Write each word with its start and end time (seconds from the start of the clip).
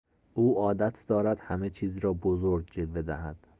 او 0.33 0.59
عادت 0.59 1.05
دارد 1.07 1.39
همه 1.39 1.69
چیز 1.69 1.97
را 1.97 2.13
بزرگ 2.13 2.69
جلوه 2.71 3.01
دهد. 3.01 3.35